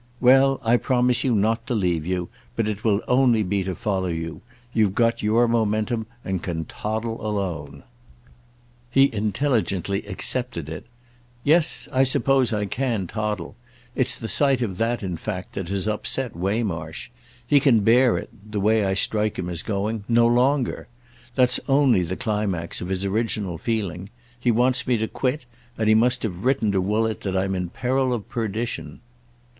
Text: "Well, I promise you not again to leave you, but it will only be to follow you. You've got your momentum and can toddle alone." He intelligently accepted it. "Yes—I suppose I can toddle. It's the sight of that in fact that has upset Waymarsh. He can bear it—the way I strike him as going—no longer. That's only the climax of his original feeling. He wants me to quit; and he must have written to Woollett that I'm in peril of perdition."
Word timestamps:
"Well, 0.19 0.59
I 0.63 0.77
promise 0.77 1.23
you 1.23 1.35
not 1.35 1.57
again 1.59 1.67
to 1.67 1.75
leave 1.75 2.07
you, 2.07 2.29
but 2.55 2.67
it 2.67 2.83
will 2.83 3.01
only 3.07 3.43
be 3.43 3.63
to 3.65 3.75
follow 3.75 4.07
you. 4.07 4.41
You've 4.73 4.95
got 4.95 5.21
your 5.21 5.47
momentum 5.47 6.07
and 6.25 6.41
can 6.41 6.65
toddle 6.65 7.23
alone." 7.23 7.83
He 8.89 9.13
intelligently 9.13 10.03
accepted 10.07 10.69
it. 10.69 10.87
"Yes—I 11.43 12.01
suppose 12.01 12.51
I 12.51 12.65
can 12.65 13.05
toddle. 13.05 13.55
It's 13.93 14.15
the 14.17 14.27
sight 14.27 14.63
of 14.63 14.79
that 14.79 15.03
in 15.03 15.17
fact 15.17 15.53
that 15.53 15.69
has 15.69 15.87
upset 15.87 16.35
Waymarsh. 16.35 17.09
He 17.45 17.59
can 17.59 17.81
bear 17.81 18.17
it—the 18.17 18.59
way 18.59 18.83
I 18.83 18.95
strike 18.95 19.37
him 19.37 19.49
as 19.51 19.61
going—no 19.61 20.25
longer. 20.25 20.87
That's 21.35 21.59
only 21.67 22.01
the 22.01 22.15
climax 22.17 22.81
of 22.81 22.89
his 22.89 23.05
original 23.05 23.59
feeling. 23.59 24.09
He 24.39 24.49
wants 24.49 24.87
me 24.87 24.97
to 24.97 25.07
quit; 25.07 25.45
and 25.77 25.87
he 25.87 25.93
must 25.93 26.23
have 26.23 26.43
written 26.43 26.71
to 26.71 26.81
Woollett 26.81 27.21
that 27.21 27.37
I'm 27.37 27.53
in 27.53 27.69
peril 27.69 28.13
of 28.15 28.27
perdition." 28.29 28.99